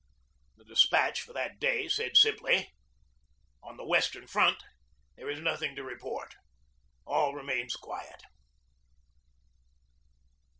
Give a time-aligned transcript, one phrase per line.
[0.57, 2.73] The despatch for that day said simply:
[3.61, 4.57] 'On the Western Front
[5.15, 6.33] there is nothing to report.
[7.05, 8.23] All remains quiet.'